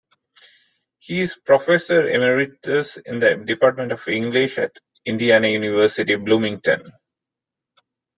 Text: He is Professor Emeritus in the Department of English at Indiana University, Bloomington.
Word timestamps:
He 0.97 1.19
is 1.21 1.35
Professor 1.45 2.07
Emeritus 2.07 2.97
in 2.97 3.19
the 3.19 3.35
Department 3.35 3.91
of 3.91 4.07
English 4.07 4.57
at 4.57 4.75
Indiana 5.05 5.49
University, 5.49 6.15
Bloomington. 6.15 6.91